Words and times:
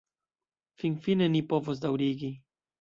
Finfine 0.85 1.29
ni 1.35 1.45
povos 1.53 1.85
daŭrigi! 1.87 2.35